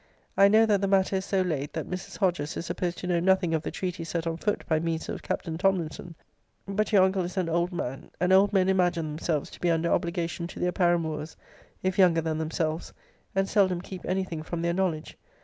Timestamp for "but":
6.67-6.91, 7.85-7.89